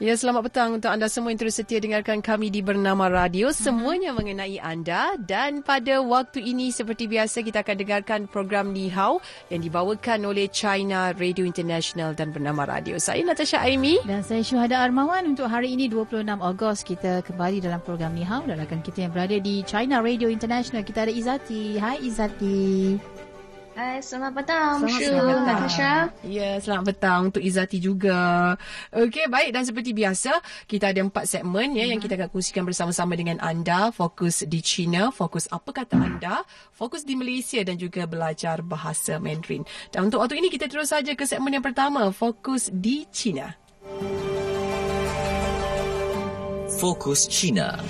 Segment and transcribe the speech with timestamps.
[0.00, 3.52] Ya, selamat petang untuk anda semua yang terus setia dengarkan kami di Bernama Radio.
[3.52, 9.20] Semuanya mengenai anda dan pada waktu ini seperti biasa kita akan dengarkan program Ni Hao
[9.52, 12.96] yang dibawakan oleh China Radio International dan Bernama Radio.
[12.96, 14.00] Saya Natasha Aimi.
[14.08, 15.36] Dan saya Syuhada Armawan.
[15.36, 19.12] Untuk hari ini 26 Ogos kita kembali dalam program Ni Hao dan rakan kita yang
[19.12, 20.80] berada di China Radio International.
[20.80, 21.76] Kita ada Izati.
[21.76, 23.29] Hai Izati.
[23.80, 24.76] Hai, selamat petang.
[24.84, 25.48] Selamat, Syu, selamat petang.
[25.56, 25.92] Natasha.
[26.28, 28.52] Ya, selamat petang untuk Izati juga.
[28.92, 30.36] Okey, baik dan seperti biasa,
[30.68, 33.88] kita ada empat segmen ya yang kita akan kongsikan bersama-sama dengan anda.
[33.88, 36.44] Fokus di China, fokus apa kata anda,
[36.76, 39.64] fokus di Malaysia dan juga belajar bahasa Mandarin.
[39.88, 43.56] Dan untuk waktu ini kita terus saja ke segmen yang pertama, fokus di China.
[46.76, 47.80] Fokus China.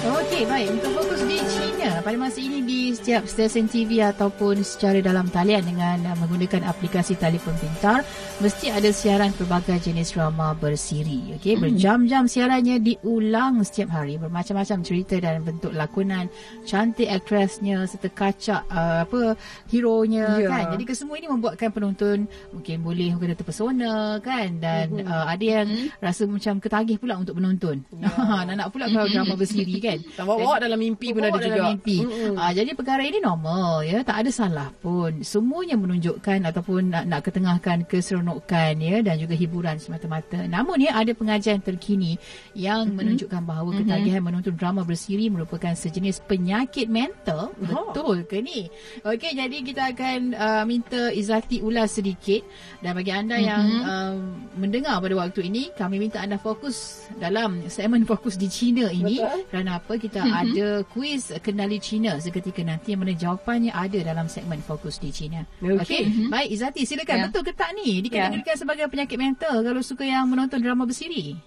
[0.00, 0.80] Okey, baik.
[0.80, 5.60] Untuk fokus di China, pada masa ini di setiap stesen TV ataupun secara dalam talian
[5.60, 8.00] dengan uh, menggunakan aplikasi telefon pintar,
[8.40, 11.36] mesti ada siaran pelbagai jenis drama bersiri.
[11.36, 14.16] Okey, berjam-jam siarannya diulang setiap hari.
[14.16, 16.32] Bermacam-macam cerita dan bentuk lakonan,
[16.64, 19.36] cantik aktrisnya serta kacak uh, apa
[19.68, 20.48] hero-nya Ya.
[20.48, 20.64] kan.
[20.80, 22.24] Jadi kesemua ini membuatkan penonton
[22.56, 25.68] mungkin boleh kata terpesona kan dan uh, ada yang
[26.00, 27.84] rasa macam ketagih pula untuk menonton.
[28.48, 29.88] nak nak pula kalau drama bersiri kan.
[29.98, 31.68] Dan bawa-bawa dalam mimpi pun Bawa ada dalam juga.
[31.74, 31.96] mimpi.
[32.38, 35.24] Ah, jadi perkara ini normal ya, tak ada salah pun.
[35.26, 40.44] Semuanya menunjukkan ataupun nak, nak ketengahkan keseronokan ya dan juga hiburan semata-mata.
[40.46, 42.20] Namun ya ada pengajian terkini
[42.54, 47.50] yang menunjukkan bahawa ketagihan menonton drama bersiri merupakan sejenis penyakit mental.
[47.56, 48.68] Betul ke ni?
[49.02, 52.44] Okey, jadi kita akan uh, minta Izati ulas sedikit
[52.84, 54.16] dan bagi anda yang um,
[54.60, 59.79] mendengar pada waktu ini, kami minta anda fokus dalam segmen fokus di China ini kerana
[59.80, 65.00] apa kita ada kuis kenali China seketika nanti yang mana jawapannya ada dalam segmen fokus
[65.00, 65.48] di China.
[65.64, 65.80] Okey.
[65.80, 67.24] Okey, baik Izati silakan Ya.
[67.26, 71.40] betul ke tak ni dikategorikan sebagai penyakit mental kalau suka yang menonton drama bersiri?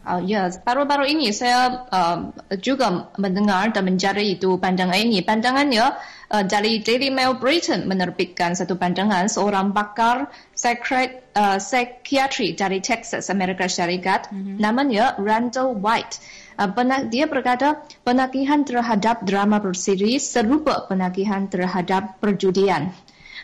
[0.00, 2.32] Oh, ya, baru-baru ini saya um,
[2.64, 5.20] juga mendengar dan mencari itu pandangan ini.
[5.20, 5.92] Pandangannya
[6.32, 13.28] uh, dari Daily Mail Britain menerbitkan satu pandangan seorang pakar psikiatri, uh, psikiatri dari Texas,
[13.28, 14.32] Amerika Syarikat.
[14.32, 16.16] Namanya Randall White.
[16.60, 22.92] Penak, dia berkata penagihan terhadap drama bersiri serupa penagihan terhadap perjudian.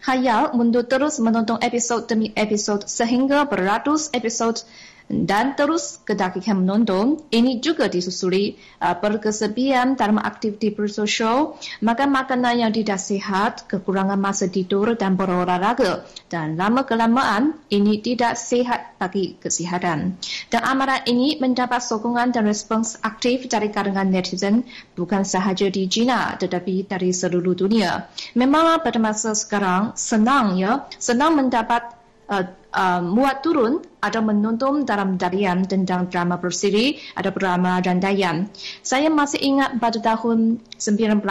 [0.05, 4.61] Hayal untuk terus menonton episod demi episod sehingga beratus episod
[5.07, 7.23] dan terus kedakikan menonton.
[7.31, 14.51] Ini juga disusuli uh, berkesepian dalam aktiviti bersosial, makan makanan yang tidak sihat, kekurangan masa
[14.51, 16.07] tidur dan berolahraga.
[16.27, 20.19] Dan lama-kelamaan ini tidak sihat bagi kesihatan.
[20.51, 24.67] Dan amaran ini mendapat sokongan dan respons aktif dari kalangan netizen
[24.99, 28.11] bukan sahaja di China tetapi dari seluruh dunia.
[28.35, 31.96] Memang pada masa sekarang senang ya, senang mendapat
[32.31, 32.45] uh,
[32.75, 38.47] uh, muat turun atau menonton dalam talian tentang drama bersiri atau drama randaian.
[38.83, 41.25] Saya masih ingat pada tahun 1980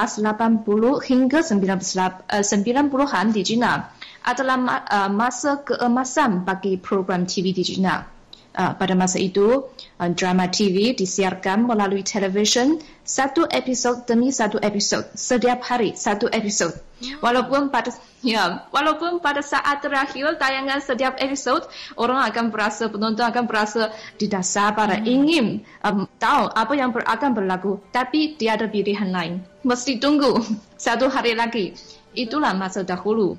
[1.05, 3.91] hingga 19, uh, 90-an di China
[4.25, 4.57] adalah
[4.89, 8.14] uh, masa keemasan bagi program TV di China.
[8.55, 9.67] Uh, pada masa itu,
[9.99, 16.71] uh, drama TV disiarkan melalui televisyen satu episod demi satu episod setiap hari satu episod.
[17.19, 17.91] Walaupun pada
[18.23, 21.67] ya, walaupun pada saat terakhir tayangan setiap episod
[21.99, 27.35] orang akan berasa penonton akan berasa tidak sabar ingin um, tahu apa yang ber, akan
[27.35, 29.43] berlaku, tapi tiada pilihan lain.
[29.67, 30.39] Mesti tunggu
[30.85, 31.75] satu hari lagi.
[32.15, 33.35] Itulah masa dahulu.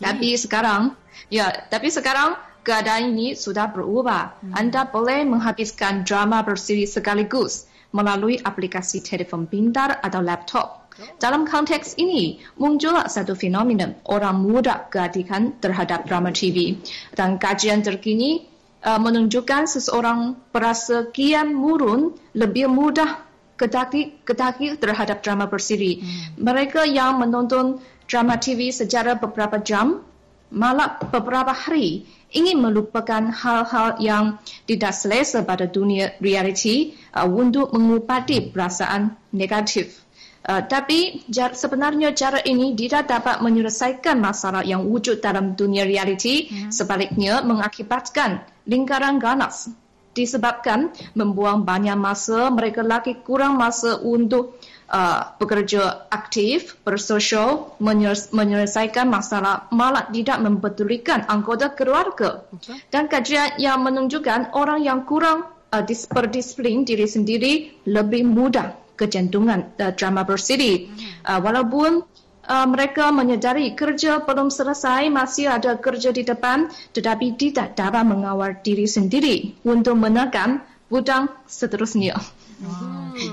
[0.00, 0.92] Tapi sekarang,
[1.32, 4.40] ya, tapi sekarang keadaan ini sudah berubah.
[4.54, 10.80] Anda boleh menghabiskan drama bersiri sekaligus melalui aplikasi telefon pintar atau laptop.
[11.16, 16.76] Dalam konteks ini, muncullah satu fenomena orang muda keadikan terhadap drama TV.
[17.16, 18.44] Dan kajian terkini
[18.84, 23.24] uh, menunjukkan seseorang berasa kian murun lebih mudah
[23.56, 26.04] kedaki, kedaki terhadap drama bersiri.
[26.36, 30.04] Mereka yang menonton drama TV secara beberapa jam,
[30.50, 34.24] malah beberapa hari, ingin melupakan hal-hal yang
[34.66, 40.06] tidak selesa pada dunia realiti uh, untuk mengubati perasaan negatif.
[40.40, 46.48] Uh, tapi jar, sebenarnya cara ini tidak dapat menyelesaikan masalah yang wujud dalam dunia realiti,
[46.72, 49.68] sebaliknya mengakibatkan lingkaran ganas
[50.10, 54.58] disebabkan membuang banyak masa mereka lagi kurang masa untuk
[54.90, 62.44] uh, bekerja aktif, bersosial, menyeles- menyelesaikan masalah, malah tidak mempedulikan anggota keluarga.
[62.90, 67.52] Dan kajian yang menunjukkan orang yang kurang uh, dis- berdisiplin diri sendiri
[67.86, 70.90] lebih mudah kecenderungan uh, drama bersiri.
[71.24, 72.04] Uh, walaupun
[72.50, 78.58] uh, mereka menyadari kerja belum selesai, masih ada kerja di depan, tetapi tidak dapat mengawal
[78.60, 80.60] diri sendiri untuk menekan
[80.90, 82.18] bidang seterusnya.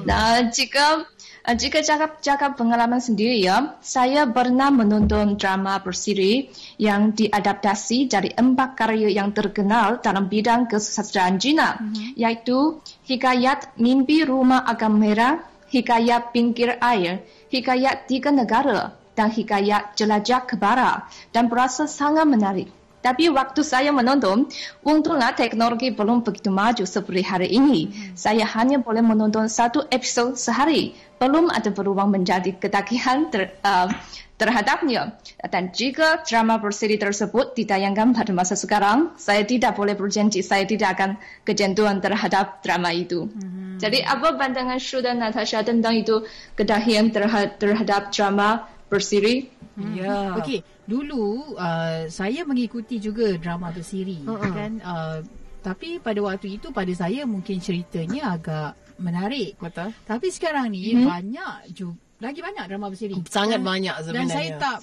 [0.08, 1.04] Nah, jika
[1.48, 8.36] uh, jika cakap cakap pengalaman sendiri ya, saya pernah menonton drama bersiri yang diadaptasi dari
[8.36, 11.80] empat karya yang terkenal dalam bidang kesusastraan Cina,
[12.20, 15.40] yaitu Hikayat Mimpi Rumah Agam Merah,
[15.72, 22.77] Hikayat Pinggir Air, Hikayat Tiga Negara, dan Hikayat Jelajah ke Barat dan berasa sangat menarik.
[23.08, 24.52] Tapi waktu saya menonton,
[24.84, 28.12] untunglah teknologi belum begitu maju seperti hari ini.
[28.20, 30.92] Saya hanya boleh menonton satu episod sehari.
[31.16, 33.88] Belum ada peluang menjadi ketagihan ter, uh,
[34.36, 35.16] terhadapnya.
[35.40, 41.00] Dan jika drama berseri tersebut ditayangkan pada masa sekarang, saya tidak boleh berjanji saya tidak
[41.00, 41.16] akan
[41.48, 43.32] kejentuhan terhadap drama itu.
[43.32, 43.80] Mm-hmm.
[43.80, 46.28] Jadi apa pandangan Shu dan Natasha tentang itu
[46.60, 49.57] kedahian terhadap, terhadap drama berseri?
[49.78, 50.34] Ya.
[50.42, 54.50] Okey, dulu uh, saya mengikuti juga drama bersiri uh-uh.
[54.50, 55.18] kan uh,
[55.62, 59.60] tapi pada waktu itu pada saya mungkin ceritanya agak menarik.
[59.62, 59.94] Betul.
[60.08, 61.06] Tapi sekarang ni hmm.
[61.06, 63.14] banyak juga lagi banyak drama bersiri.
[63.30, 64.26] Sangat banyak sebenarnya.
[64.26, 64.78] Dan saya tak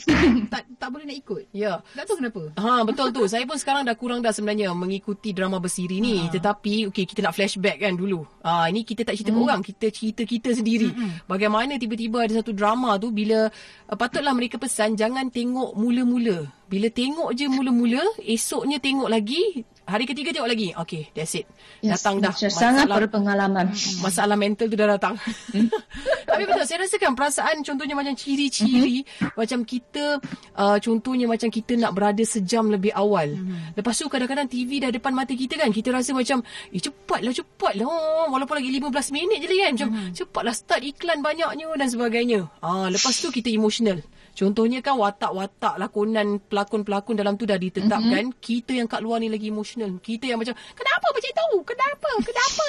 [0.54, 1.42] tak tak boleh nak ikut.
[1.50, 1.82] Ya.
[1.98, 2.42] Tak tahu kenapa.
[2.62, 3.26] Ha betul tu.
[3.26, 6.30] saya pun sekarang dah kurang dah sebenarnya mengikuti drama bersiri ni.
[6.30, 6.30] Ha.
[6.30, 8.22] Tetapi okey kita nak flashback kan dulu.
[8.46, 9.42] Ah ha, ini kita tak cerita hmm.
[9.42, 10.94] orang, kita cerita kita sendiri.
[10.94, 11.26] Hmm.
[11.26, 16.46] Bagaimana tiba-tiba ada satu drama tu bila uh, patutlah mereka pesan jangan tengok mula-mula.
[16.70, 20.68] Bila tengok je mula-mula, esoknya tengok lagi, Hari ketiga tengok lagi.
[20.72, 21.44] Okay, that's it.
[21.84, 22.32] Yes, datang dah.
[22.32, 23.66] Masalah, sangat berpengalaman.
[24.00, 25.20] Masalah mental tu dah datang.
[25.52, 25.68] Hmm.
[26.34, 29.06] Tapi betul, saya rasakan perasaan contohnya macam ciri-ciri.
[29.06, 29.38] Mm-hmm.
[29.38, 30.18] Macam kita,
[30.58, 33.30] uh, contohnya macam kita nak berada sejam lebih awal.
[33.30, 33.78] Mm-hmm.
[33.78, 35.70] Lepas tu kadang-kadang TV dah depan mata kita kan.
[35.70, 36.42] Kita rasa macam,
[36.74, 37.86] eh cepatlah, cepatlah.
[37.86, 39.72] Oh, walaupun lagi 15 minit je lagi kan.
[39.78, 40.12] Macam mm-hmm.
[40.16, 42.40] cepatlah start iklan banyaknya dan sebagainya.
[42.58, 44.02] Ah, lepas tu kita emotional.
[44.34, 48.34] Contohnya kan watak-watak lakonan pelakon-pelakon dalam tu dah ditetapkan.
[48.34, 48.42] Mm-hmm.
[48.42, 49.94] Kita yang kat luar ni lagi emotional.
[50.02, 51.48] Kita yang macam, kenapa macam tu?
[51.62, 52.10] Kenapa?
[52.26, 52.66] Kenapa?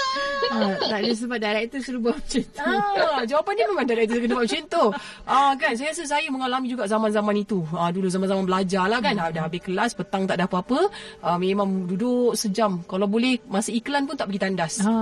[0.53, 0.57] ha,
[0.93, 2.61] tak ada sebab director suruh buat macam tu.
[2.61, 4.85] Ha, jawapannya memang director kena buat macam tu.
[5.25, 7.65] Ha, kan, saya rasa saya mengalami juga zaman-zaman itu.
[7.73, 9.17] Ha, dulu zaman-zaman belajar lah kan.
[9.17, 9.33] Mm-hmm.
[9.33, 10.79] Dah habis kelas, petang tak ada apa-apa.
[11.25, 12.85] Ha, memang duduk sejam.
[12.85, 14.85] Kalau boleh, masa iklan pun tak pergi tandas.
[14.85, 14.93] Ha.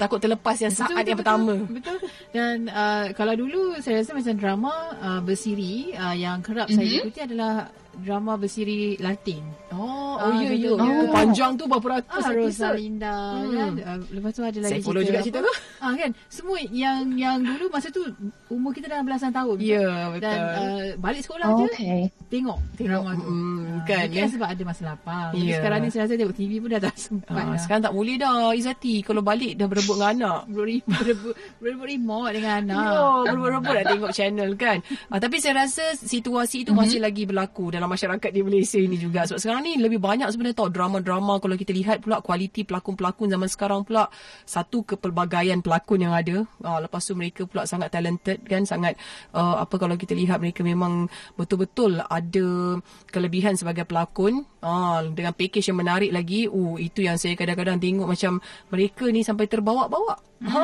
[0.00, 1.54] Takut terlepas yang betul, saat betul, yang betul, pertama.
[1.68, 1.98] Betul.
[2.32, 6.86] Dan uh, kalau dulu, saya rasa macam drama uh, bersiri uh, yang kerap mm-hmm.
[6.86, 7.52] saya ikuti adalah
[8.00, 9.44] drama bersiri Latin.
[9.70, 10.74] Oh, oh ya, ya.
[10.74, 11.08] Oh.
[11.14, 13.52] Panjang tu berapa ratus ah, Rosalinda hmm.
[13.54, 13.72] kan.
[13.78, 15.52] Uh, lepas tu ada lagi Saya follow juga cerita tu.
[15.78, 16.10] Ah kan.
[16.26, 18.02] Semua yang yang dulu masa tu
[18.50, 19.56] umur kita dah belasan tahun.
[19.62, 20.24] Ya, yeah, betul.
[20.24, 21.66] Dan uh, balik sekolah oh, je.
[21.70, 22.00] Okay.
[22.30, 23.24] Tengok tengok drama tu.
[23.28, 24.06] Hmm, uh, kan.
[24.10, 25.30] Kan sebab ada masa lapang.
[25.36, 25.58] Yeah.
[25.60, 27.36] Sekarang ni saya rasa tengok TV pun dah tak sempat.
[27.36, 27.60] Uh, dah.
[27.60, 30.40] Sekarang tak boleh dah Izati kalau balik dah berebut dengan anak.
[30.56, 32.90] berebut berebut remote dengan anak.
[32.90, 34.78] Ya, berebut-berebut nak tengok channel kan.
[35.12, 36.80] Uh, tapi saya rasa situasi itu mm-hmm.
[36.80, 39.26] masih lagi berlaku dalam masyarakat di Malaysia ini juga.
[39.26, 43.48] Sebab sekarang ni lebih banyak sebenarnya tau drama-drama kalau kita lihat pula kualiti pelakon-pelakon zaman
[43.50, 44.06] sekarang pula
[44.46, 46.46] satu kepelbagaian pelakon yang ada.
[46.62, 48.94] Uh, lepas tu mereka pula sangat talented kan, sangat
[49.34, 52.78] uh, apa kalau kita lihat mereka memang betul-betul ada
[53.10, 56.46] kelebihan sebagai pelakon uh, dengan package yang menarik lagi.
[56.46, 58.38] Uh, itu yang saya kadang-kadang tengok macam
[58.70, 60.30] mereka ni sampai terbawa-bawa.
[60.40, 60.48] Hmm.
[60.48, 60.60] Ha,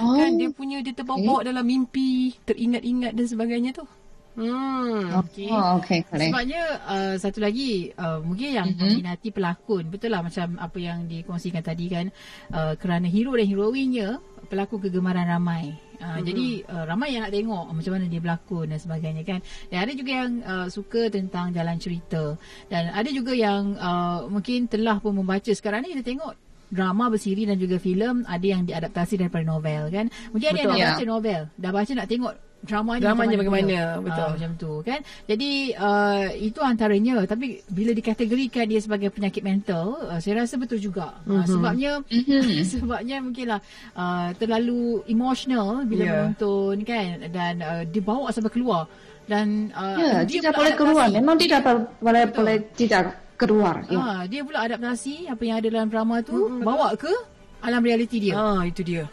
[0.00, 0.16] oh.
[0.16, 1.52] kan dia punya dia terbawa okay.
[1.52, 3.84] dalam mimpi, teringat-ingat dan sebagainya tu.
[4.32, 5.12] Hmm.
[5.28, 5.48] Okay.
[5.52, 6.00] Oh, okay.
[6.08, 8.88] Sebabnya uh, satu lagi uh, mungkin yang mm-hmm.
[8.88, 12.08] meminati pelakon betul lah macam apa yang dikongsikan tadi kan
[12.48, 14.08] uh, kerana hero dan heroinnya
[14.48, 15.76] pelakon kegemaran ramai.
[16.00, 16.24] Uh, mm-hmm.
[16.24, 19.40] Jadi uh, ramai yang nak tengok macam mana dia berlakon dan sebagainya kan.
[19.68, 22.40] Dan ada juga yang uh, suka tentang jalan cerita
[22.72, 26.32] dan ada juga yang uh, mungkin telah pun membaca sekarang ni kita tengok
[26.72, 30.08] drama bersiri dan juga filem ada yang diadaptasi daripada novel kan.
[30.32, 33.76] Mungkin ada yang dah baca novel, dah baca nak tengok dramanya, dramanya bagaimana?
[33.98, 34.22] Betul.
[34.22, 35.00] uh, macam tu kan?
[35.26, 40.78] Jadi uh, itu antaranya tapi bila dikategorikan dia sebagai penyakit mental uh, saya rasa betul
[40.78, 41.18] juga.
[41.26, 41.42] Mm-hmm.
[41.42, 42.62] uh, sebabnya mm-hmm.
[42.78, 43.60] sebabnya mungkinlah
[43.98, 46.14] uh, terlalu emotional bila yeah.
[46.14, 47.14] menonton kan?
[47.28, 48.86] Dan uh, dibawa sampai keluar.
[49.26, 51.06] Dan uh, yeah, dia tidak boleh keluar.
[51.10, 51.60] memang tidak
[51.98, 53.04] boleh boleh tidak
[53.38, 53.98] keluar ya.
[53.98, 56.62] uh, dia pula adaptasi apa yang ada dalam drama tu mm-hmm.
[56.62, 57.10] bawa ke
[57.62, 58.34] alam realiti dia.
[58.38, 59.06] Ah itu dia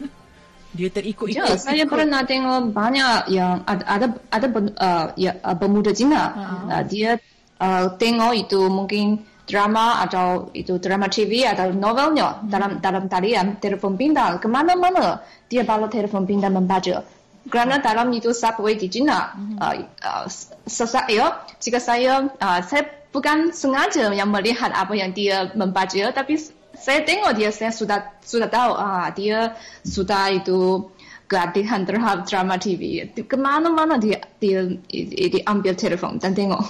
[0.69, 1.49] dia terikut-ikut.
[1.49, 1.93] Ya, saya ikut.
[1.93, 6.23] pernah tengok banyak yang ada ada ada uh, ya, uh, pemuda Cina.
[6.29, 6.69] Uh-huh.
[6.69, 7.11] Uh, dia
[7.57, 12.53] uh, tengok itu mungkin drama atau itu drama TV atau novelnya hmm.
[12.53, 17.01] dalam dalam talian telefon pintar kemana-mana dia bawa telefon pintar membaca.
[17.49, 19.57] Kerana dalam itu subway di China, hmm.
[19.57, 19.73] uh,
[20.05, 20.25] uh,
[20.69, 26.37] sesak ya, jika saya uh, saya bukan sengaja yang melihat apa yang dia membaca, tapi
[26.79, 30.89] saya tengok dia saya sudah sudah tahu ah dia sudah itu
[31.29, 33.05] keatihan terhadap drama TV.
[33.13, 36.63] Di- Kemana-mana dia dia dia ambil telefon dan tengok.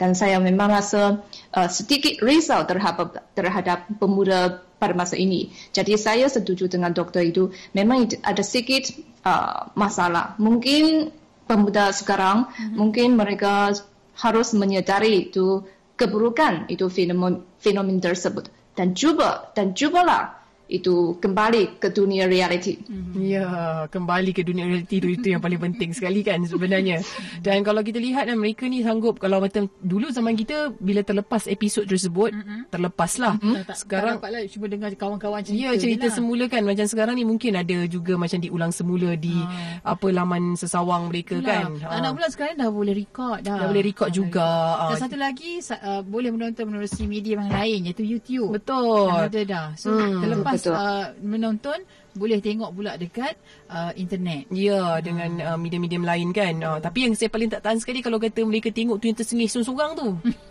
[0.00, 1.20] Dan saya memang rasa
[1.52, 5.52] uh, sedikit risau terhadap terhadap pemuda pada masa ini.
[5.76, 7.52] Jadi saya setuju dengan doktor itu.
[7.76, 8.96] Memang ada sedikit
[9.28, 10.40] uh, masalah.
[10.40, 11.12] Mungkin
[11.44, 12.46] pemuda sekarang
[12.78, 13.74] mungkin mereka
[14.22, 15.66] harus menyadari itu
[15.98, 20.39] keburukan itu fenomen fenomen tersebut dan cuba dan cubalah
[20.70, 22.78] itu kembali ke dunia reality.
[23.12, 23.46] Ya,
[23.84, 27.02] kembali ke dunia realiti tu itu yang paling penting sekali kan sebenarnya.
[27.44, 31.44] Dan kalau kita lihat dan mereka ni sanggup kalau macam dulu zaman kita bila terlepas
[31.44, 32.30] episod tersebut,
[32.68, 33.34] terlepaslah.
[33.72, 35.58] Sekarang tak dapat lah cuba dengar kawan-kawan cerita.
[35.60, 36.14] Ya cerita lah.
[36.14, 39.32] semula kan Macam sekarang ni Mungkin ada juga Macam diulang semula Di
[39.80, 41.48] apa laman sesawang mereka Itulah.
[41.48, 41.96] kan Ha.
[41.96, 43.56] Anak bulan sekarang dah boleh record dah.
[43.56, 44.48] Dah boleh record Ah, juga.
[44.84, 45.00] Dan Ah.
[45.00, 48.52] satu lagi uh, boleh menonton menerusi media yang lain iaitu YouTube.
[48.52, 49.66] Betul Dah ada dah.
[49.74, 50.20] So Hmm.
[50.20, 50.74] terlepas Betul.
[50.76, 51.78] uh, menonton
[52.10, 53.38] boleh tengok pula dekat
[53.70, 54.50] uh, internet.
[54.50, 58.18] Ya dengan uh, medium-medium lain kan uh, Tapi yang saya paling tak tahan sekali Kalau
[58.18, 60.08] kata mereka tengok tu Yang tersengih seorang-seorang tu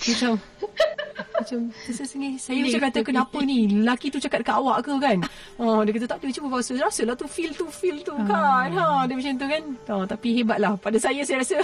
[0.10, 0.40] Macam
[1.40, 3.68] Macam tersengih Saya macam kata kenapa ni?
[3.68, 5.18] Lelaki tu cakap dekat awak ke kan?
[5.56, 8.68] Oh, Dia kata tak ada Cuba rasa Rasalah tu feel tu Feel tu kan?
[8.72, 9.62] Ha, Dia macam tu kan?
[9.92, 10.76] Oh, Tapi hebatlah.
[10.76, 11.56] Pada saya saya rasa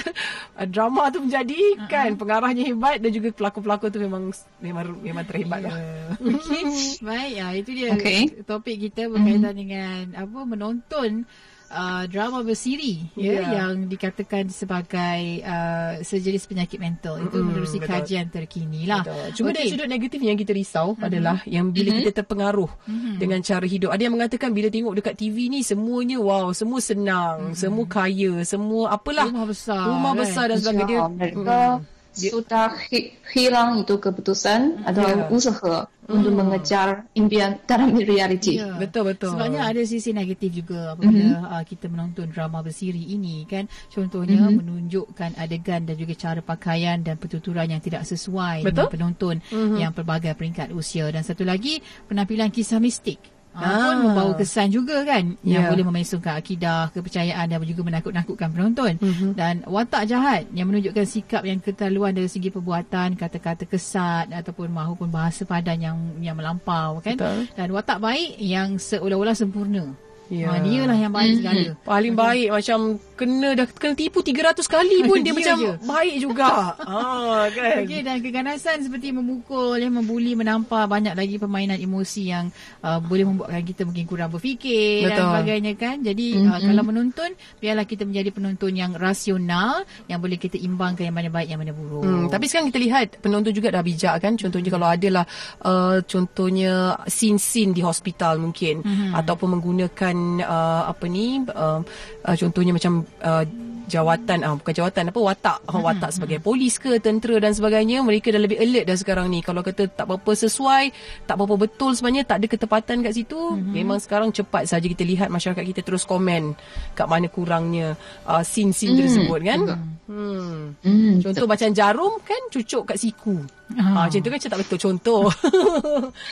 [0.56, 2.16] uh, Drama tu menjadi kan?
[2.16, 4.22] Pengarahnya hebat Dan juga pelakon-pelakon tu memang
[4.60, 5.74] Memang memang terhebat lah.
[6.20, 7.00] Okey.
[7.04, 8.42] Baik, ya, itu dia Okey.
[8.48, 11.24] topik kita berkaitan dengan apa menonton
[11.70, 13.49] uh, drama bersiri ya Ya.
[13.62, 17.20] yang dikatakan sebagai uh, sejenis penyakit mental.
[17.20, 17.90] Itu Mm-mm, menerusi betul.
[17.92, 19.02] kajian terkini lah.
[19.04, 19.26] Betul.
[19.37, 19.56] Cuma Okey.
[19.58, 21.06] dari sudut negatif yang kita risau mm-hmm.
[21.06, 22.00] adalah yang bila mm-hmm.
[22.06, 23.14] kita terpengaruh mm-hmm.
[23.20, 23.90] dengan cara hidup.
[23.92, 27.58] Ada yang mengatakan bila tengok dekat TV ni semuanya wow, semua senang, mm-hmm.
[27.58, 29.28] semua kaya, semua apalah.
[29.28, 30.20] Rumah besar, Rumah kan?
[30.23, 31.06] besar dan sebagainya.
[31.20, 35.28] Ya, sudah hi- hilang itu keputusan atau Ya.
[35.28, 38.56] usaha untuk mengejar impian dalam reality.
[38.62, 38.78] Ya.
[38.78, 39.37] Betul betul.
[39.37, 41.52] Sebabnya ada sisi negatif juga apabila mm-hmm.
[41.52, 43.68] uh, kita menonton drama bersiri ini kan.
[43.92, 44.56] Contohnya mm-hmm.
[44.56, 48.88] menunjukkan adegan dan juga cara pakaian dan pertuturan yang tidak sesuai Betul.
[48.88, 49.78] dengan penonton mm-hmm.
[49.78, 53.35] yang pelbagai peringkat usia dan satu lagi penampilan kisah mistik.
[53.56, 53.88] Ah.
[53.88, 54.04] pun Ah.
[54.04, 55.70] membawa kesan juga kan yang Ya.
[55.72, 59.00] boleh memesukan akidah, kepercayaan dan juga menakut-nakutkan penonton.
[59.00, 59.30] Mm-hmm.
[59.32, 65.08] Dan watak jahat yang menunjukkan sikap yang keterlaluan dari segi perbuatan, kata-kata kesat ataupun mahupun
[65.08, 67.16] bahasa padan yang yang melampau kan.
[67.16, 67.48] Betul.
[67.56, 70.05] Dan watak baik yang seolah-olah sempurna.
[70.26, 70.50] Ya.
[70.50, 71.62] Ha, dia lah yang baik segala.
[71.87, 72.78] Paling baik macam
[73.14, 75.73] kena dah kena tipu 300 kali pun dia, Dia macam je.
[75.87, 76.50] baik juga.
[76.83, 77.87] ah kan.
[77.87, 82.50] Okey dan keganasan seperti memukul, ya, membuli, menampar banyak lagi permainan emosi yang
[82.83, 85.26] uh, boleh membuatkan kita mungkin kurang berfikir dan Betul.
[85.30, 85.97] sebagainya kan.
[86.02, 87.30] Jadi uh, kalau menonton
[87.62, 91.71] biarlah kita menjadi penonton yang rasional yang boleh kita imbangkan yang mana baik yang mana
[91.71, 92.02] buruk.
[92.02, 94.35] Hmm, tapi sekarang kita lihat penonton juga dah bijak kan.
[94.35, 95.25] Contohnya kalau adalah
[95.62, 99.14] uh, contohnya scene-scene di hospital mungkin mm-hmm.
[99.14, 101.80] ataupun menggunakan uh, apa ni uh,
[102.25, 103.44] uh, contohnya macam uh,
[103.86, 105.82] jawatan ah bukan jawatan apa watak mm-hmm.
[105.86, 109.62] watak sebagai polis ke tentera dan sebagainya mereka dah lebih alert dah sekarang ni kalau
[109.62, 110.84] kata tak berapa sesuai
[111.24, 113.72] tak berapa betul sebenarnya tak ada ketepatan kat situ mm-hmm.
[113.72, 116.58] memang sekarang cepat saja kita lihat masyarakat kita terus komen
[116.98, 117.94] kat mana kurangnya
[118.26, 118.98] uh, scene-scene mm.
[119.00, 119.60] tersebut kan
[120.06, 121.18] hmm Hmm.
[121.18, 123.42] Contoh macam jarum kan cucuk kat siku.
[123.74, 124.06] Ah.
[124.06, 125.22] Ha, macam tu kan macam tak betul contoh.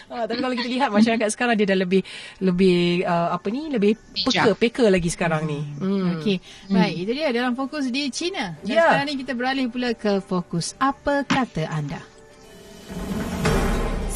[0.07, 2.07] ha, tapi kalau kita lihat masyarakat sekarang dia dah lebih
[2.39, 5.61] lebih uh, apa ni lebih peka peka lagi sekarang ni.
[5.83, 6.23] Hmm.
[6.23, 6.39] Okey.
[6.71, 8.57] Baik, itu dia dalam fokus di China.
[8.65, 8.89] Dan Ya.
[8.89, 12.01] sekarang ni kita beralih pula ke fokus apa kata anda.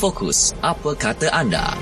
[0.01, 1.77] Fokus apa kata anda?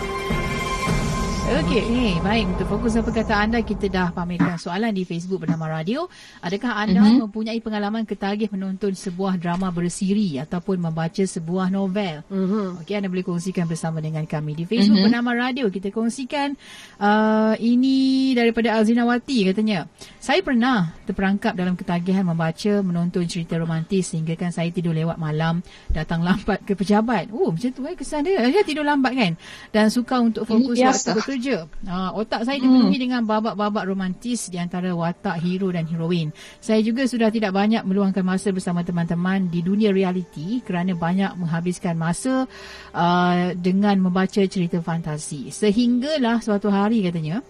[1.47, 2.59] Okey, okay, baik.
[2.59, 6.11] Untuk fokus apa kata anda, kita dah pamerkan soalan di Facebook bernama Radio.
[6.43, 7.23] Adakah anda mm-hmm.
[7.23, 12.26] mempunyai pengalaman ketagih menonton sebuah drama bersiri ataupun membaca sebuah novel?
[12.26, 12.83] Mm-hmm.
[12.83, 15.07] Okey, anda boleh kongsikan bersama dengan kami di Facebook mm-hmm.
[15.07, 15.71] bernama Radio.
[15.71, 16.59] Kita kongsikan
[16.99, 19.87] uh, ini daripada Alzinawati katanya.
[20.19, 25.62] Saya pernah terperangkap dalam ketagihan membaca, menonton cerita romantis sehingga kan saya tidur lewat malam,
[25.95, 27.31] datang lambat ke pejabat.
[27.31, 28.43] Oh, macam tu eh kesan dia.
[28.50, 29.33] Dia tidur lambat kan?
[29.71, 31.36] Dan suka untuk fokus waktu biasa.
[31.37, 31.69] Bekerja.
[31.85, 36.33] Ha, otak saya dipenuhi dengan babak-babak romantis di antara watak hero dan heroin.
[36.64, 41.95] Saya juga sudah tidak banyak meluangkan masa bersama teman-teman di dunia realiti kerana banyak menghabiskan
[42.00, 42.49] masa
[42.97, 45.52] uh, dengan membaca cerita fantasi.
[45.52, 47.45] Sehinggalah suatu hari katanya,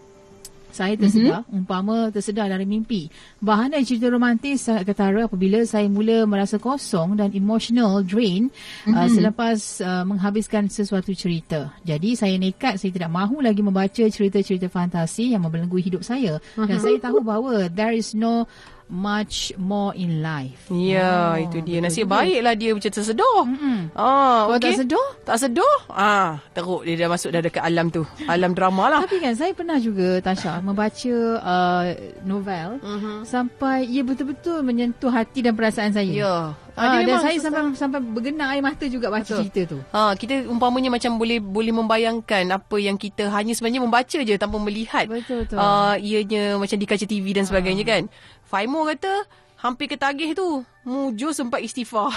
[0.76, 1.56] saya tersedar, mm-hmm.
[1.56, 3.08] umpama tersedar dari mimpi.
[3.40, 8.92] Bahanai cerita romantis sangat ketara apabila saya mula merasa kosong dan emotional drain mm-hmm.
[8.92, 11.72] uh, selepas uh, menghabiskan sesuatu cerita.
[11.80, 16.36] Jadi saya nekat, saya tidak mahu lagi membaca cerita-cerita fantasi yang membelenggu hidup saya.
[16.36, 16.68] Mm-hmm.
[16.68, 18.44] Dan saya tahu bahawa there is no
[18.86, 20.70] much more in life.
[20.70, 21.82] Ya, itu dia.
[21.82, 23.38] Nasib baiklah dia macam tersedar.
[23.42, 23.90] Mm-mm.
[23.98, 24.62] Ah, Kalau okey.
[24.62, 25.06] tak sedar?
[25.26, 25.74] Tak sedar?
[25.90, 28.06] Ah, teruk dia dah masuk dah dekat alam tu.
[28.30, 29.00] Alam drama lah.
[29.02, 31.84] Tapi kan saya pernah juga Tasha membaca uh,
[32.22, 33.18] novel uh-huh.
[33.26, 36.10] sampai ia betul-betul menyentuh hati dan perasaan saya.
[36.10, 36.36] Ya.
[36.76, 37.48] Ah, dia dan saya susah.
[37.48, 39.48] sampai sampai bergenar air mata juga baca Betul.
[39.48, 39.78] cerita tu.
[39.96, 44.60] Ha, kita umpamanya macam boleh boleh membayangkan apa yang kita hanya sebenarnya membaca je tanpa
[44.60, 45.08] melihat.
[45.08, 45.56] Betul, betul.
[45.56, 48.02] Uh, ianya macam di kaca TV dan sebagainya kan.
[48.46, 49.26] Faimo kata
[49.58, 50.62] hampir ketagih tu.
[50.86, 52.14] Mujur sempat istighfar.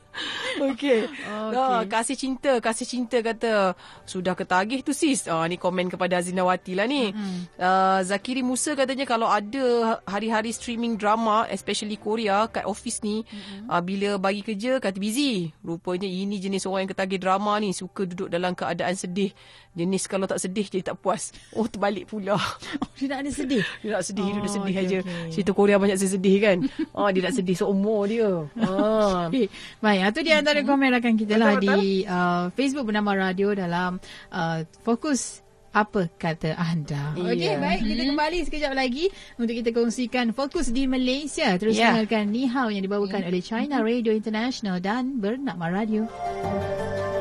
[0.72, 1.04] Okey.
[1.04, 1.84] Okay.
[1.92, 3.76] kasih cinta, kasih cinta kata
[4.08, 5.28] sudah ketagih tu sis.
[5.28, 7.12] Ah ni komen kepada Azinawati lah ni.
[7.12, 7.60] Mm-hmm.
[7.60, 13.68] Uh, Zakiri Musa katanya kalau ada hari-hari streaming drama especially Korea kat office ni mm-hmm.
[13.68, 15.52] uh, bila bagi kerja kata busy.
[15.60, 19.36] Rupanya ini jenis orang yang ketagih drama ni suka duduk dalam keadaan sedih.
[19.76, 21.28] Jenis kalau tak sedih jadi tak puas.
[21.52, 22.40] Oh terbalik pula.
[22.40, 22.48] Oh,
[22.96, 23.64] dia tak ada sedih.
[23.84, 24.98] Dia nak sedih, oh, dia sedih okey, aja.
[25.04, 25.30] okey.
[25.36, 26.56] Cerita Korea banyak sedih kan.
[26.96, 28.30] ah dia nak sedih seumur dia.
[28.60, 29.26] Ah.
[29.26, 29.48] Okay.
[29.80, 33.98] Baik, itu di antara komen rakan kita lah Betul, di uh, Facebook bernama Radio dalam
[34.30, 37.12] uh, Fokus apa kata anda.
[37.14, 37.60] Okey, Iya.
[37.60, 37.80] baik.
[37.84, 39.04] Kita kembali sekejap lagi
[39.36, 41.54] untuk kita kongsikan fokus di Malaysia.
[41.60, 41.92] Terus Ya.
[41.92, 46.08] dengarkan Ni Hao yang dibawakan oleh China Radio International dan Bernama Radio.
[46.08, 47.17] Jika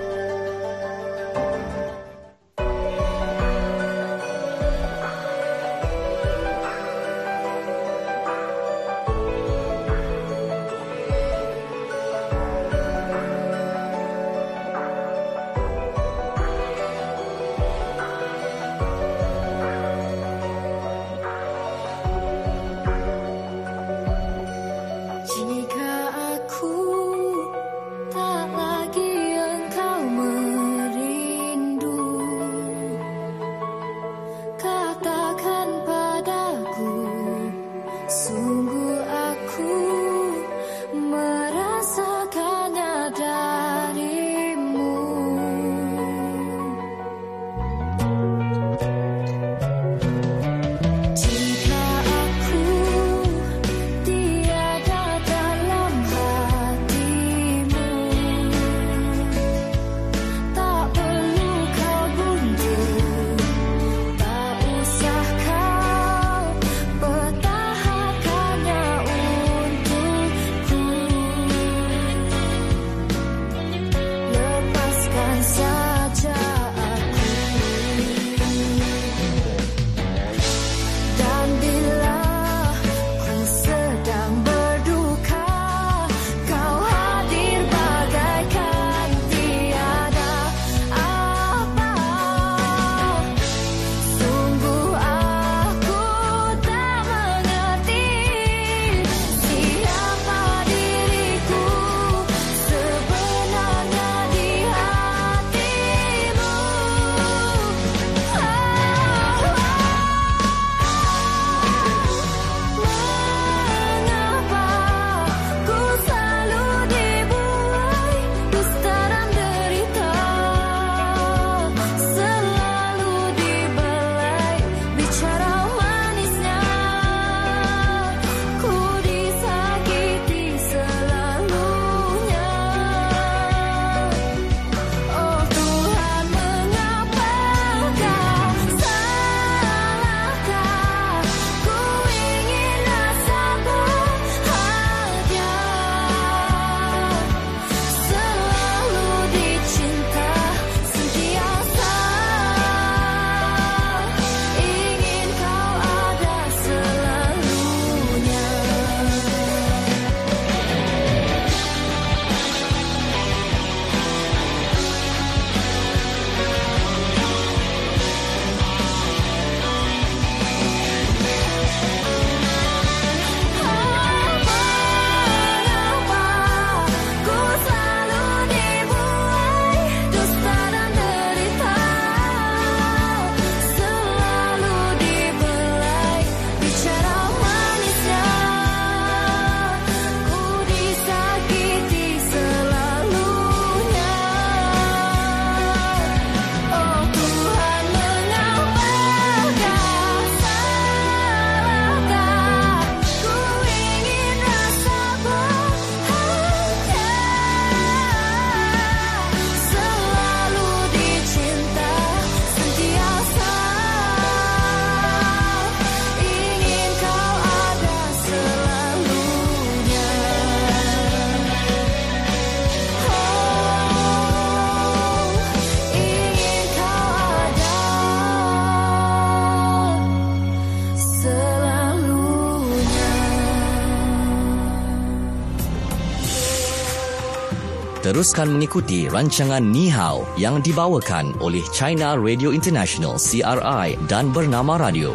[238.08, 245.12] Teruskan mengikuti rancangan Ni Hao yang dibawakan oleh China Radio International CRI dan Bernama Radio.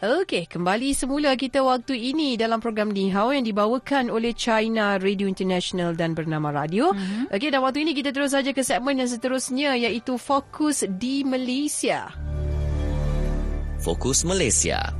[0.00, 5.28] Okey, kembali semula kita waktu ini dalam program Ni Hao yang dibawakan oleh China Radio
[5.28, 6.96] International dan Bernama Radio.
[6.96, 7.28] Mm-hmm.
[7.28, 12.08] Okey, dan waktu ini kita terus saja ke segmen yang seterusnya iaitu Fokus di Malaysia.
[13.84, 14.96] Fokus Malaysia.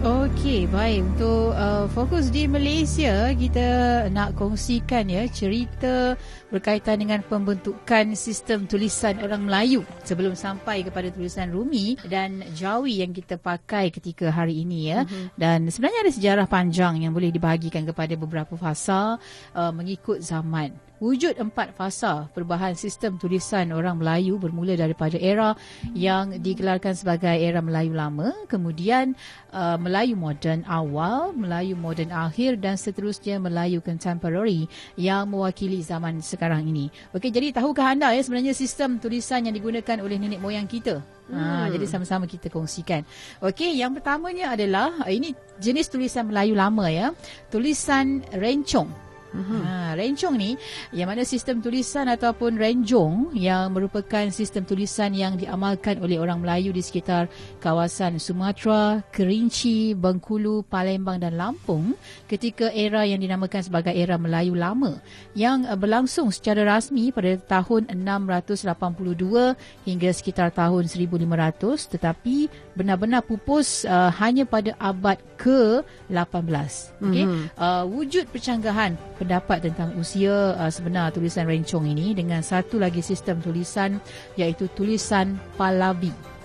[0.00, 1.04] Okey, baik.
[1.12, 3.68] Untuk uh, fokus di Malaysia, kita
[4.08, 6.16] nak kongsikan ya cerita
[6.50, 13.14] berkaitan dengan pembentukan sistem tulisan orang Melayu sebelum sampai kepada tulisan Rumi dan Jawi yang
[13.14, 15.06] kita pakai ketika hari ini ya.
[15.06, 15.38] Mm-hmm.
[15.38, 19.16] Dan sebenarnya ada sejarah panjang yang boleh dibahagikan kepada beberapa fasa
[19.54, 20.74] uh, mengikut zaman.
[21.00, 25.56] Wujud empat fasa perubahan sistem tulisan orang Melayu bermula daripada era
[25.96, 29.16] yang digelarkan sebagai era Melayu lama, kemudian
[29.48, 34.68] uh, Melayu moden awal, Melayu moden akhir dan seterusnya Melayu contemporary
[35.00, 36.88] yang mewakili zaman sekarang ini.
[37.12, 41.04] Okey, jadi tahukah anda ya sebenarnya sistem tulisan yang digunakan oleh nenek moyang kita?
[41.28, 41.36] Ha, hmm.
[41.36, 43.04] Ha, jadi sama-sama kita kongsikan.
[43.44, 47.12] Okey, yang pertamanya adalah ini jenis tulisan Melayu lama ya.
[47.52, 49.09] Tulisan rencong.
[49.30, 49.62] Uh-huh.
[49.62, 50.58] Ha, rencong ni
[50.90, 56.74] yang mana sistem tulisan ataupun renjong yang merupakan sistem tulisan yang diamalkan oleh orang Melayu
[56.74, 57.30] di sekitar
[57.62, 61.94] kawasan Sumatera, Kerinci, Bengkulu, Palembang dan Lampung
[62.26, 64.98] ketika era yang dinamakan sebagai era Melayu Lama
[65.38, 69.54] yang berlangsung secara rasmi pada tahun 682
[69.86, 76.70] hingga sekitar tahun 1500 tetapi benar-benar pupus uh, hanya pada abad ke-18.
[77.02, 77.24] Okey.
[77.26, 77.44] Uh-huh.
[77.58, 83.42] Uh, wujud percanggahan pendapat tentang usia uh, sebenar tulisan rencong ini dengan satu lagi sistem
[83.42, 83.98] tulisan
[84.38, 86.39] iaitu tulisan Pahlavi.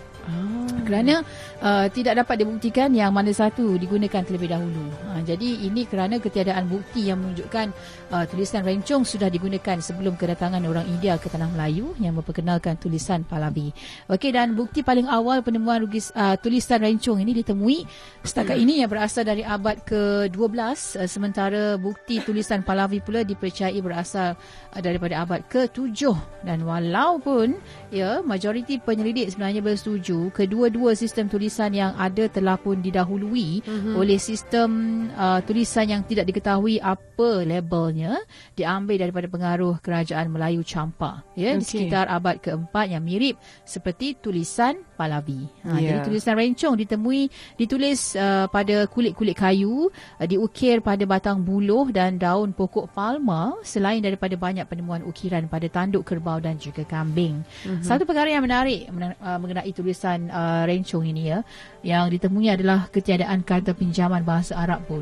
[0.86, 1.26] Kerana
[1.66, 4.86] uh, tidak dapat dibuktikan yang mana satu digunakan terlebih dahulu.
[5.10, 7.74] Uh, jadi ini kerana ketiadaan bukti yang menunjukkan
[8.14, 13.26] uh, tulisan rencong sudah digunakan sebelum kedatangan orang India ke tanah Melayu yang memperkenalkan tulisan
[13.26, 13.74] Pahlavi.
[14.14, 17.82] Okey dan bukti paling awal penemuan rugis, uh, tulisan rencong ini ditemui
[18.22, 24.38] setakat ini yang berasal dari abad ke-12 uh, sementara bukti tulisan Pahlavi pula dipercayai berasal
[24.38, 26.14] uh, daripada abad ke-7
[26.46, 27.58] dan walaupun
[27.90, 33.94] ya majoriti penyelidik sebenarnya bersetuju itu kedua-dua sistem tulisan yang ada telah pun didahului mm-hmm.
[34.00, 34.70] oleh sistem
[35.12, 38.16] uh, tulisan yang tidak diketahui apa labelnya
[38.56, 41.60] diambil daripada pengaruh kerajaan Melayu Champa ya okay.
[41.60, 43.36] di sekitar abad keempat yang mirip
[43.68, 45.44] seperti tulisan Pahlavi.
[45.68, 46.00] Ha, yeah.
[46.00, 47.28] Jadi tulisan rencong ditemui
[47.60, 54.00] ditulis uh, pada kulit-kulit kayu, uh, diukir pada batang buluh dan daun pokok palma selain
[54.00, 57.44] daripada banyak penemuan ukiran pada tanduk kerbau dan juga kambing.
[57.68, 57.84] Mm-hmm.
[57.84, 58.88] Satu perkara yang menarik
[59.20, 61.40] uh, mengenai tulisan tulisan uh, rencong ini ya
[61.82, 65.02] yang ditemui adalah ketiadaan kata pinjaman bahasa Arab pun.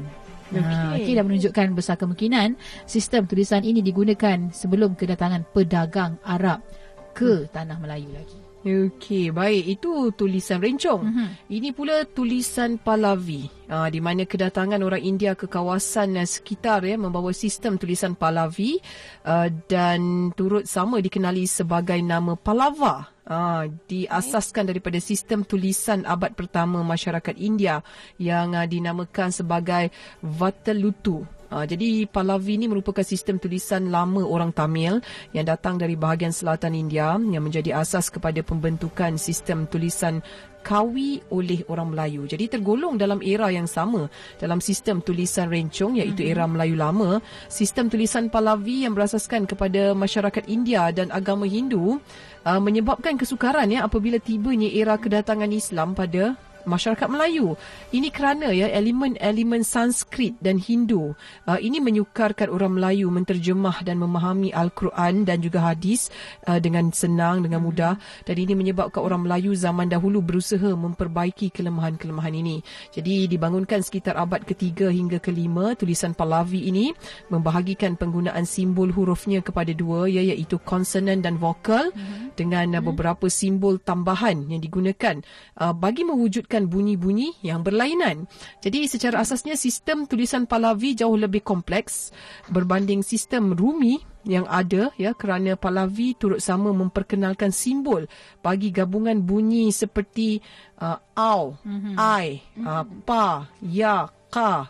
[0.54, 0.64] Okay.
[0.64, 2.56] Uh, okay, dan menunjukkan besar kemungkinan
[2.88, 6.64] sistem tulisan ini digunakan sebelum kedatangan pedagang Arab
[7.12, 7.52] ke hmm.
[7.52, 8.40] tanah Melayu lagi.
[8.64, 9.76] Okey, baik.
[9.76, 11.04] Itu tulisan rencong.
[11.04, 11.30] Mm-hmm.
[11.52, 13.68] Ini pula tulisan Pahlavi.
[13.68, 18.80] Uh, di mana kedatangan orang India ke kawasan uh, sekitar ya membawa sistem tulisan Pahlavi
[19.28, 23.13] uh, dan turut sama dikenali sebagai nama Palava.
[23.24, 27.80] Uh, diasaskan daripada sistem tulisan abad pertama masyarakat India
[28.20, 31.24] yang uh, dinamakan sebagai Vatalutu.
[31.48, 35.00] Uh, jadi Pahlavi ini merupakan sistem tulisan lama orang Tamil
[35.32, 40.20] yang datang dari bahagian selatan India yang menjadi asas kepada pembentukan sistem tulisan
[40.64, 42.24] Kawi oleh orang Melayu.
[42.24, 44.08] Jadi tergolong dalam era yang sama
[44.40, 46.32] dalam sistem tulisan rencong iaitu mhm.
[46.32, 47.20] era Melayu lama,
[47.52, 52.00] sistem tulisan Pahlavi yang berasaskan kepada masyarakat India dan agama Hindu
[52.44, 57.56] uh, menyebabkan kesukaran ya apabila tibanya era kedatangan Islam pada masyarakat Melayu.
[57.92, 61.14] Ini kerana ya elemen-elemen Sanskrit dan Hindu
[61.48, 66.12] uh, ini menyukarkan orang Melayu menterjemah dan memahami Al-Quran dan juga hadis
[66.46, 67.98] uh, dengan senang dengan mudah
[68.28, 72.60] dan ini menyebabkan orang Melayu zaman dahulu berusaha memperbaiki kelemahan-kelemahan ini.
[72.94, 76.94] Jadi dibangunkan sekitar abad ketiga hingga kelima tulisan Pahlavi ini
[77.34, 82.38] membahagikan penggunaan simbol hurufnya kepada dua ya, iaitu konsonan dan vokal mm-hmm.
[82.38, 85.24] dengan uh, beberapa simbol tambahan yang digunakan
[85.58, 88.30] uh, bagi mewujudkan menghasilkan bunyi-bunyi yang berlainan.
[88.62, 92.14] Jadi secara asasnya sistem tulisan Pahlavi jauh lebih kompleks
[92.54, 98.06] berbanding sistem Rumi yang ada ya kerana Pahlavi turut sama memperkenalkan simbol
[98.40, 100.40] bagi gabungan bunyi seperti
[100.80, 101.96] uh, au, mm-hmm.
[101.98, 104.70] ai, uh, pa, ya, ka,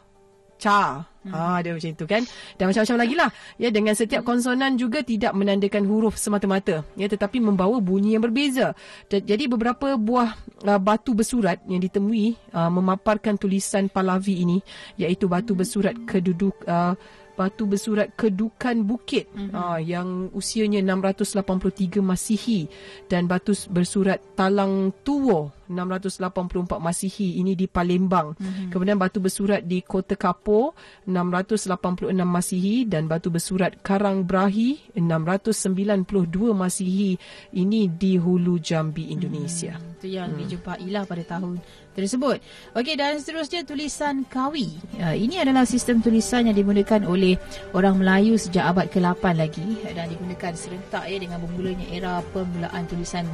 [0.58, 2.22] cha Ha, dia macam itu kan.
[2.60, 3.30] Dan macam-macam lagi lah.
[3.56, 6.84] Ya, dengan setiap konsonan juga tidak menandakan huruf semata-mata.
[7.00, 8.76] Ya, tetapi membawa bunyi yang berbeza.
[9.08, 10.36] Jadi beberapa buah
[10.68, 14.58] uh, batu bersurat yang ditemui uh, memaparkan tulisan Pahlavi ini.
[15.00, 16.60] Iaitu batu bersurat keduduk...
[16.68, 16.98] Uh,
[17.34, 19.58] batu bersurat Kedukan Bukit mm-hmm.
[19.58, 22.70] uh, yang usianya 683 Masihi
[23.10, 28.38] dan batu bersurat Talang Tuwo 684 Masihi ini di Palembang.
[28.38, 28.70] Mm-hmm.
[28.70, 30.78] Kemudian batu bersurat di Kota Kapo
[31.10, 37.18] 686 Masihi dan batu bersurat Karang Brahi 692 Masihi
[37.58, 39.76] ini di Hulu Jambi Indonesia.
[39.76, 40.40] Hmm, itu yang mm.
[40.46, 41.58] dijumpai lah pada tahun
[41.94, 42.42] tersebut.
[42.74, 44.74] Okey dan seterusnya tulisan Kawi.
[44.98, 47.38] Uh, ini adalah sistem tulisan yang digunakan oleh
[47.72, 53.26] orang Melayu sejak abad ke-8 lagi dan digunakan serentak ya dengan bermulanya era permulaan tulisan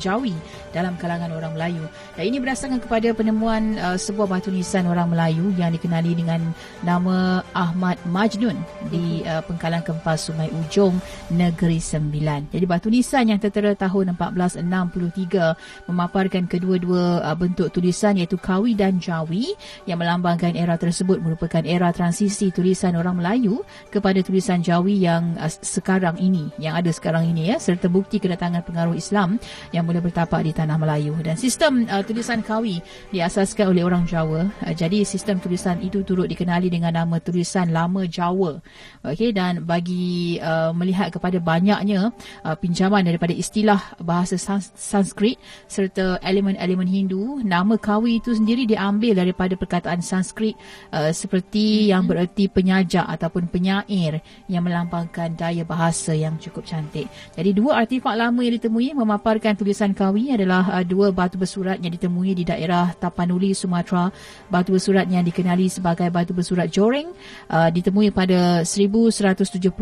[0.00, 0.32] Jawi
[0.72, 1.84] dalam kalangan orang Melayu.
[2.14, 6.54] Dan ini berdasarkan kepada penemuan uh, sebuah batu nisan orang Melayu yang dikenali dengan
[6.86, 8.54] nama Ahmad Majnun
[8.92, 11.00] di uh, pengkalan kempas Sungai Ujong
[11.34, 12.54] Negeri Sembilan.
[12.54, 18.78] Jadi batu nisan yang tertera tahun 1463 memaparkan kedua-dua uh, bentuk tulisan tulisan iaitu Kawi
[18.78, 19.56] dan Jawi
[19.88, 25.50] yang melambangkan era tersebut merupakan era transisi tulisan orang Melayu kepada tulisan Jawi yang uh,
[25.50, 29.42] sekarang ini yang ada sekarang ini ya serta bukti kedatangan pengaruh Islam
[29.74, 32.78] yang mula bertapak di tanah Melayu dan sistem uh, tulisan Kawi
[33.10, 38.06] diasaskan oleh orang Jawa uh, jadi sistem tulisan itu turut dikenali dengan nama tulisan lama
[38.06, 38.62] Jawa
[39.02, 42.14] okey dan bagi uh, melihat kepada banyaknya
[42.46, 49.18] uh, pinjaman daripada istilah bahasa Sans- Sanskrit serta elemen-elemen Hindu nama Kawi itu sendiri diambil
[49.18, 50.54] daripada perkataan Sanskrit
[50.94, 51.90] uh, seperti mm-hmm.
[51.90, 57.08] yang bererti penyajak ataupun penyair yang melambangkan daya bahasa yang cukup cantik.
[57.34, 61.88] Jadi dua artifak lama yang ditemui memaparkan tulisan Kawi adalah uh, dua batu bersurat yang
[61.96, 64.12] ditemui di daerah Tapanuli, Sumatera.
[64.52, 67.16] Batu bersurat yang dikenali sebagai batu bersurat Joreng
[67.48, 69.72] uh, ditemui pada 1179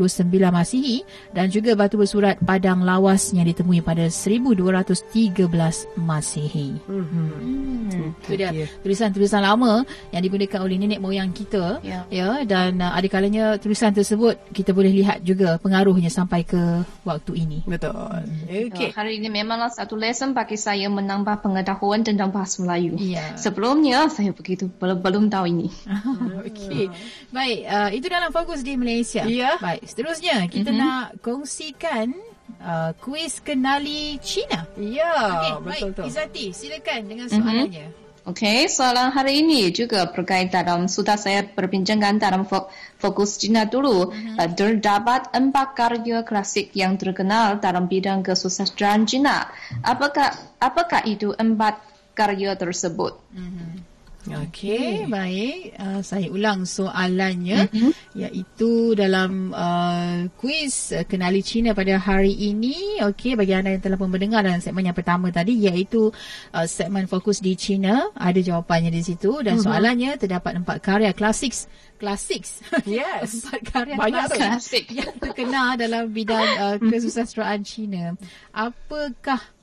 [0.54, 1.02] Masihi
[1.34, 6.78] dan juga batu bersurat Padang Lawas yang ditemui pada 1213 Masihi.
[6.87, 7.26] Mm-hmm.
[7.34, 7.90] Hmm.
[7.90, 8.70] Hmm, itu dia okay.
[8.87, 9.82] tulisan-tulisan lama
[10.14, 12.06] yang digunakan oleh nenek moyang kita yeah.
[12.06, 17.42] ya dan uh, ada kalanya tulisan tersebut kita boleh lihat juga pengaruhnya sampai ke waktu
[17.42, 17.58] ini.
[17.66, 18.30] Betul.
[18.46, 18.88] Okey.
[18.88, 21.63] Uh, hari ini memanglah satu lesson bagi saya menambah pengetahuan
[22.05, 22.94] tentang bahasa Melayu.
[23.00, 23.35] Yeah.
[23.40, 25.68] Sebelumnya saya begitu belum belum tahu ini.
[26.48, 26.92] Okey.
[27.33, 29.24] Baik, uh, itu dalam fokus di Malaysia.
[29.24, 29.57] Yeah.
[29.59, 30.85] Baik, seterusnya kita mm-hmm.
[30.85, 32.12] nak kongsikan
[32.61, 34.68] uh, kuis kenali China.
[34.77, 36.03] Ya, okay, betul tu.
[36.05, 37.88] Izati, silakan dengan soalannya.
[37.88, 38.03] Mm-hmm.
[38.24, 42.48] Okey, soalan hari ini juga berkaitan dalam sudah saya perbincangkan dalam
[42.96, 44.08] fokus China dulu.
[44.08, 44.40] Mm-hmm.
[44.40, 49.44] Uh, terdapat empat karya klasik yang terkenal dalam bidang kesusastraan China.
[49.84, 51.84] Apakah apakah itu empat
[52.16, 53.20] karya tersebut?
[53.37, 53.93] Mm-hmm.
[54.24, 55.76] Okey, okay, baik.
[55.76, 57.92] Uh, saya ulang soalannya mm-hmm.
[58.16, 63.04] iaitu dalam uh, kuis uh, kenali Cina pada hari ini.
[63.04, 66.08] Okey, bagi anda yang telah pun mendengar dalam segmen yang pertama tadi iaitu
[66.56, 69.66] uh, segmen fokus di Cina, ada jawapannya di situ dan mm-hmm.
[69.68, 71.52] soalannya terdapat empat karya klasik
[72.00, 72.48] klasik.
[72.88, 73.28] Yes.
[73.44, 78.16] empat karya Banyak klasik yang terkenal dalam bidang uh, kesusastraan Cina.
[78.56, 79.53] Apakah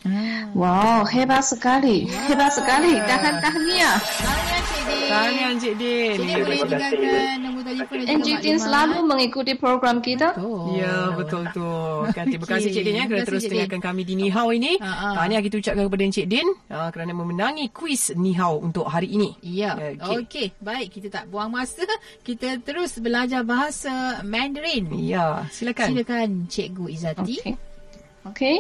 [0.07, 0.47] Ah.
[0.55, 2.07] Wow, hebat sekali.
[2.07, 2.27] Wow.
[2.31, 2.93] Hebat sekali.
[3.03, 3.97] Tahan tahniah.
[3.99, 5.07] Tahniah Cik Din.
[5.11, 6.15] Tahniah Cik Din.
[6.15, 10.39] Cik Din boleh tinggalkan nombor telefon dan Cik Din selalu mengikuti program kita.
[10.39, 10.79] Betul.
[10.79, 11.71] Ya, betul tu.
[12.15, 14.79] Kan, terima kasih Cik Din ya kerana terus tinggalkan kami di Nihau ini.
[14.79, 15.15] Uh-huh.
[15.19, 19.35] Tahniah kita ucapkan kepada Cik Din uh, kerana memenangi kuis Nihau untuk hari ini.
[19.43, 19.75] Ya.
[19.99, 20.31] Okey.
[20.31, 20.47] Okay.
[20.63, 21.83] Baik, kita tak buang masa.
[22.23, 24.95] Kita terus belajar bahasa Mandarin.
[24.95, 25.91] Ya, silakan.
[25.91, 27.37] Silakan Cikgu Izati.
[27.43, 27.55] Okey.
[28.31, 28.57] Okey.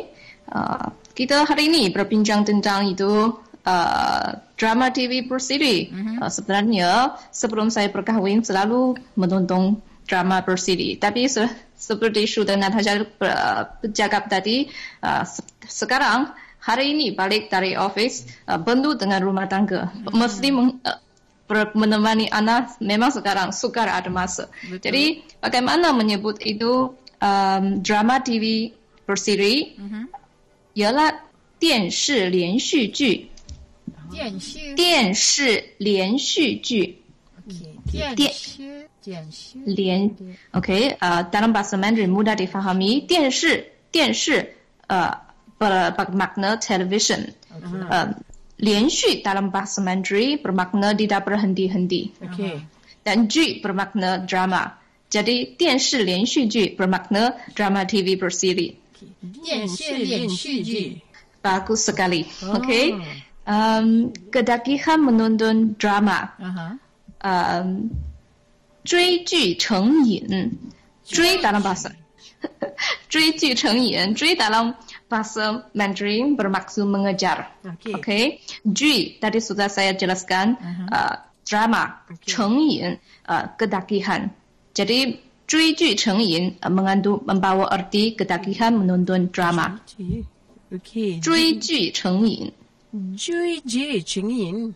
[0.48, 0.88] Uh,
[1.19, 3.35] kita hari ini berbincang tentang itu
[3.67, 5.91] uh, drama TV bersiri.
[5.91, 6.23] Mm-hmm.
[6.23, 6.91] Uh, sebenarnya
[7.35, 10.95] sebelum saya berkahwin selalu menonton drama bersiri.
[10.95, 13.03] Tapi se- seperti sudah Natasha
[13.83, 14.71] bercakap tadi,
[15.03, 16.31] uh, se- sekarang
[16.63, 19.91] hari ini balik dari office uh, bendu dengan rumah tangga.
[19.91, 20.15] Mm-hmm.
[20.15, 21.03] Mesti meng- uh,
[21.75, 24.47] menemani Ana memang sekarang sukar ada masa.
[24.63, 24.87] Betul.
[24.87, 25.05] Jadi
[25.43, 28.71] bagaimana menyebut itu um, drama TV
[29.09, 29.73] berseri
[30.79, 30.95] uh-huh.
[30.95, 31.14] ialah
[31.59, 33.31] 电视连续剧。
[34.11, 37.03] 电视电视连续剧。
[37.91, 40.14] 电视电视连
[40.53, 44.55] OK 呃 dalam bahasa Mandarin mudah difahami 电视电视
[44.87, 45.17] 呃
[45.59, 47.33] bermakna television
[47.88, 48.12] uh,
[48.61, 52.61] 连续 dalam bahasa Mandarin bermakna tidak berhenti-henti okay.
[53.01, 54.77] dan 剧 bermakna drama
[55.09, 58.77] jadi 电视连续剧 bermakna drama TV bersiri
[59.44, 61.02] 电视连续剧
[61.44, 62.96] bagus sekali okay
[63.44, 66.80] um, kedagihan menonton drama uh-huh.
[67.20, 67.92] um,
[68.84, 70.58] 追剧成瘾
[71.04, 71.92] 追 dalam bahasa
[73.10, 74.76] 追剧成瘾追 dalam
[75.13, 77.54] bahasa Mandarin bermaksud mengejar.
[77.62, 77.94] Okey.
[78.02, 78.24] Okay.
[78.66, 80.89] Ju tadi sudah saya jelaskan uh-huh.
[80.89, 82.34] uh, drama okay.
[82.34, 82.98] 成瘾
[83.30, 84.34] uh, kedakihan.
[84.74, 89.80] Jadi 追剧成瘾 uh, mengandung membawa arti kedakihan menonton drama.
[90.72, 91.22] Okey.
[91.22, 92.52] 追剧成瘾.
[93.18, 94.74] 追剧成瘾.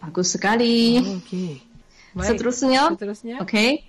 [0.00, 1.00] Bagus sekali.
[1.00, 1.58] Okey.
[2.14, 2.92] Seterusnya.
[2.92, 3.36] Seterusnya.
[3.42, 3.82] Okay.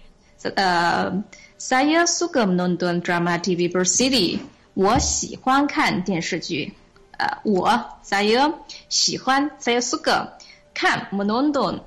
[0.43, 1.21] Uh,
[1.58, 4.39] saya suka menonton drama TV bersiri.
[4.73, 6.73] 我喜欢看电视剧。
[7.17, 7.69] 呃，我
[8.03, 8.53] saya
[8.89, 10.34] 喜欢 saya suka
[10.73, 11.79] 看 menonton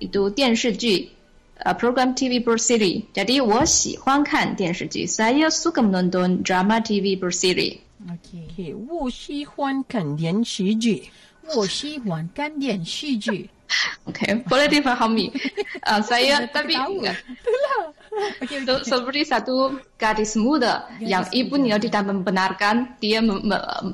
[0.00, 1.12] itu 电视剧
[1.56, 3.04] 呃 program TV berseri.
[3.14, 5.06] Jadi 我喜欢看电视剧。
[5.06, 7.78] saya suka menonton drama TV berseri.
[8.08, 8.48] Okey.
[8.50, 11.10] Okay, 我喜欢看电视剧。
[11.54, 13.48] 我喜欢看电视剧。
[14.04, 15.32] Okay, boleh difahami.
[15.86, 17.16] uh, saya tapi Itulah.
[18.44, 23.24] Okay, so, seperti satu gadis muda yang ibunya tidak membenarkan dia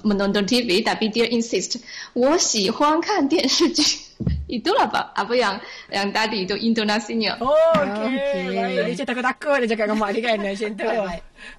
[0.02, 1.78] menonton TV, tapi dia insist,
[2.14, 4.08] 我喜欢看电视剧。
[4.48, 5.54] Itulah pak, apa yang
[5.92, 7.38] yang tadi itu intonasinya.
[7.38, 8.16] Oh, okey.
[8.16, 8.42] Okay.
[8.50, 8.74] Baik.
[8.90, 10.88] Dia cakap takut-takut dia cakap dengan mak dia kan macam tu.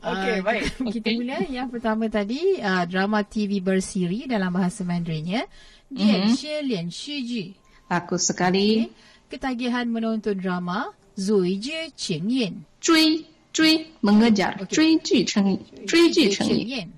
[0.04, 0.64] Okey, baik.
[0.98, 5.44] Kita mula yang pertama tadi uh, drama TV bersiri dalam bahasa Mandarin ya.
[5.90, 7.58] 电视连续剧。
[7.90, 8.86] Bagus sekali.
[8.86, 8.94] Okay.
[9.30, 12.64] Ketagihan menonton drama 追剧成瘾。
[12.80, 14.58] 追追 mengejar.
[14.58, 14.66] Okay.
[14.68, 15.60] 追剧成瘾。
[15.88, 16.92] 追剧成瘾。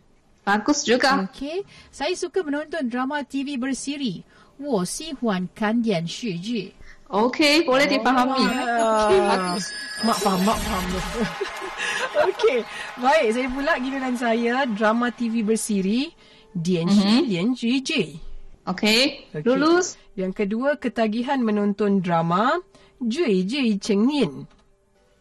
[0.45, 1.30] Bagus juga.
[1.30, 1.63] Okey.
[1.93, 4.24] Saya suka menonton drama TV bersiri.
[4.58, 6.74] 我喜欢看电视剧。
[7.12, 8.39] Okey, boleh dipahami.
[8.39, 9.67] Okay, bagus.
[10.08, 10.86] Mak faham, mak faham.
[12.24, 12.63] Okey.
[13.04, 16.15] Baik, saya pula giliran saya drama TV bersiri
[16.63, 18.15] 电视连续剧。
[18.63, 20.00] Okey, lulus.
[20.15, 22.63] Yang kedua, ketagihan menonton drama
[23.00, 24.46] Jui, Jui Chengin.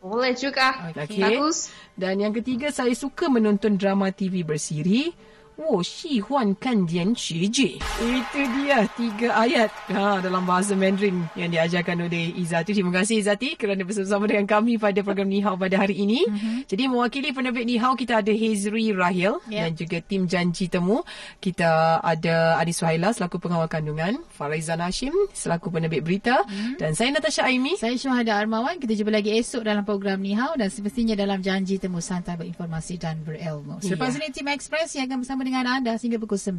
[0.05, 0.93] Boleh juga.
[0.93, 1.17] Okay.
[1.17, 1.73] Bagus.
[1.97, 5.09] Dan yang ketiga, saya suka menonton drama TV bersiri.
[5.57, 7.79] Oh, 我喜欢看电视剧。
[7.99, 12.71] Itu kan dia tiga ayat ha, dalam bahasa Mandarin yang diajarkan oleh Izati.
[12.71, 16.23] Terima kasih Izati kerana bersama-sama dengan kami pada program Nihao pada hari ini.
[16.23, 16.55] Mm-hmm.
[16.71, 19.67] Jadi mewakili penerbit Nihao kita ada Hezri Rahil yeah.
[19.67, 21.03] dan juga tim Janji Temu.
[21.43, 24.21] Kita ada Adi Suhaila selaku pengawal kandungan.
[24.31, 26.39] Fariza Nashim selaku penerbit berita.
[26.45, 26.79] Mm-hmm.
[26.79, 27.75] Dan saya Natasha Aimi.
[27.75, 28.79] Saya Syuhada Armawan.
[28.79, 33.19] Kita jumpa lagi esok dalam program Nihao dan semestinya dalam Janji Temu Santai Berinformasi dan
[33.27, 33.83] Berilmu.
[33.83, 34.19] Selepas yeah.
[34.23, 36.57] ini Tim Express yang akan bersama dengan anda sehingga pukul 9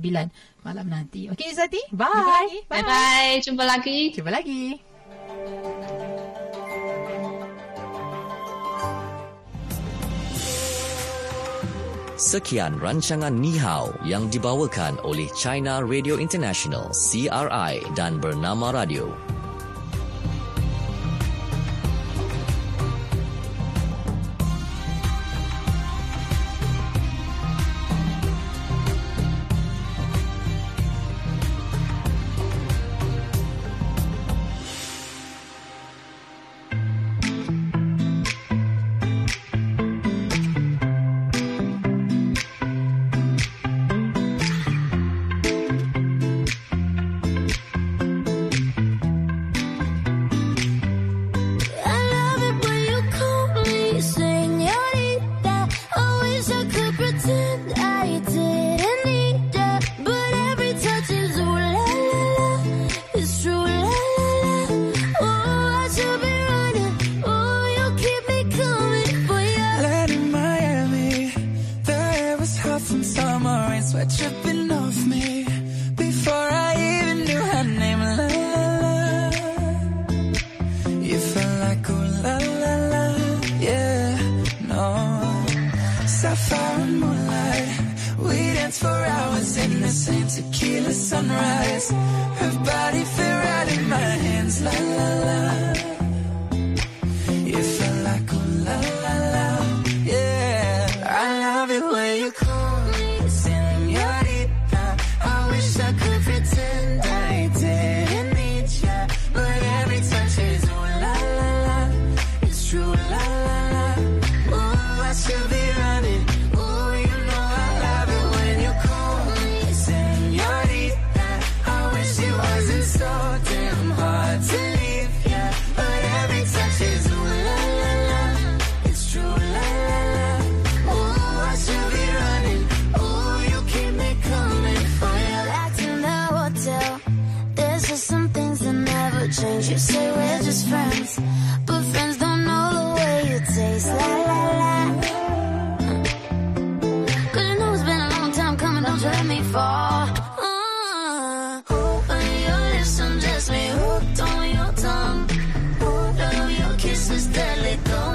[0.63, 1.27] malam nanti.
[1.27, 1.83] Okey Zati?
[1.91, 2.65] Bye.
[2.71, 3.43] Bye-bye.
[3.43, 4.15] Jumpa lagi.
[4.15, 4.79] Jumpa lagi.
[12.17, 19.26] Sekian rancangan Ni Hao yang dibawakan oleh China Radio International CRI dan Bernama Radio.
[90.37, 91.91] Tequila sunrise.
[91.91, 94.61] Her body fit right in my hands.
[94.63, 95.16] la la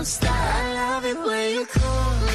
[0.02, 0.36] don't stop.
[0.36, 2.31] I love it when you call